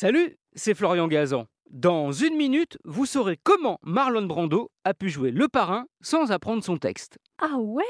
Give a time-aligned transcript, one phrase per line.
[0.00, 1.44] Salut, c'est Florian Gazan.
[1.70, 6.64] Dans une minute, vous saurez comment Marlon Brando a pu jouer le parrain sans apprendre
[6.64, 7.18] son texte.
[7.38, 7.84] Ah ouais?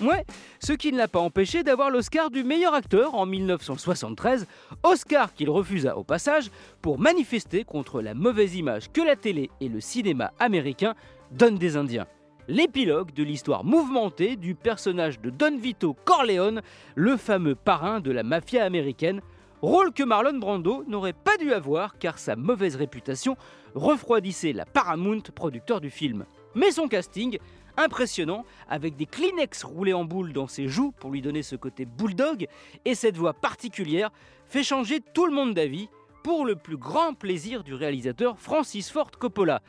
[0.00, 0.24] Ouais,
[0.60, 4.46] ce qui ne l'a pas empêché d'avoir l'Oscar du meilleur acteur en 1973,
[4.84, 6.48] Oscar qu'il refusa au passage
[6.80, 10.94] pour manifester contre la mauvaise image que la télé et le cinéma américain
[11.32, 12.06] donnent des Indiens.
[12.46, 16.62] L'épilogue de l'histoire mouvementée du personnage de Don Vito Corleone,
[16.94, 19.20] le fameux parrain de la mafia américaine,
[19.62, 23.36] rôle que Marlon Brando n'aurait pas dû avoir car sa mauvaise réputation
[23.74, 26.26] refroidissait la Paramount, producteur du film.
[26.54, 27.38] Mais son casting,
[27.76, 31.84] impressionnant, avec des Kleenex roulés en boule dans ses joues pour lui donner ce côté
[31.84, 32.46] bulldog,
[32.84, 34.10] et cette voix particulière,
[34.46, 35.88] fait changer tout le monde d'avis
[36.24, 39.62] pour le plus grand plaisir du réalisateur Francis Ford Coppola.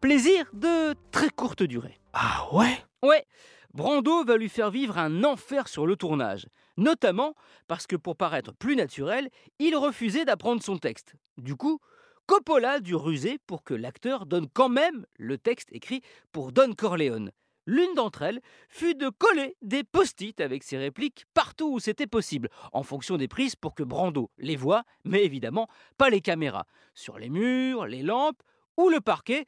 [0.00, 1.98] Plaisir de très courte durée.
[2.12, 2.76] Ah ouais?
[3.02, 3.24] Ouais,
[3.74, 6.46] Brando va lui faire vivre un enfer sur le tournage,
[6.76, 7.34] notamment
[7.66, 11.16] parce que pour paraître plus naturel, il refusait d'apprendre son texte.
[11.38, 11.80] Du coup,
[12.26, 17.32] Coppola dû ruser pour que l'acteur donne quand même le texte écrit pour Don Corleone.
[17.66, 22.50] L'une d'entre elles fut de coller des post-it avec ses répliques partout où c'était possible,
[22.72, 25.66] en fonction des prises pour que Brando les voie, mais évidemment
[25.98, 28.42] pas les caméras, sur les murs, les lampes
[28.76, 29.46] ou le parquet.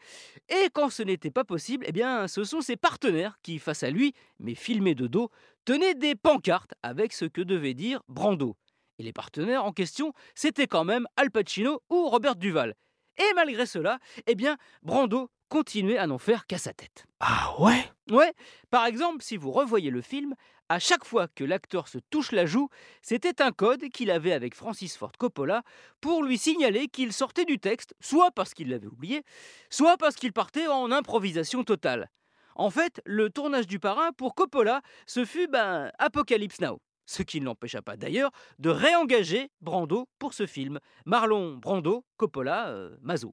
[0.49, 3.91] Et quand ce n'était pas possible, eh bien, ce sont ses partenaires qui, face à
[3.91, 5.31] lui, mais filmés de dos,
[5.65, 8.57] tenaient des pancartes avec ce que devait dire Brando.
[8.99, 12.75] Et les partenaires en question, c'était quand même Al Pacino ou Robert Duval.
[13.19, 17.07] Et malgré cela, eh bien, Brando continuait à n'en faire qu'à sa tête.
[17.21, 17.85] Ah ouais?
[18.11, 18.33] Ouais,
[18.71, 20.35] par exemple, si vous revoyez le film,
[20.69, 22.69] à chaque fois que l'acteur se touche la joue,
[23.03, 25.63] c'était un code qu'il avait avec Francis Ford Coppola
[26.01, 29.23] pour lui signaler qu'il sortait du texte, soit parce qu'il l'avait oublié,
[29.71, 32.11] soit parce qu'il partait en improvisation totale.
[32.57, 36.81] En fait, le tournage du parrain pour Coppola, ce fut ben Apocalypse Now.
[37.09, 40.81] Ce qui ne l'empêcha pas d'ailleurs de réengager Brando pour ce film.
[41.05, 43.33] Marlon Brando, Coppola, euh, Mazzo.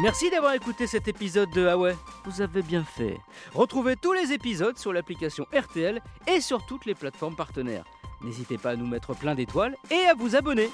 [0.00, 3.20] Merci d'avoir écouté cet épisode de Ah ouais, vous avez bien fait.
[3.54, 7.84] Retrouvez tous les épisodes sur l'application RTL et sur toutes les plateformes partenaires.
[8.22, 10.70] N'hésitez pas à nous mettre plein d'étoiles et à vous abonner.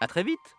[0.00, 0.56] A très vite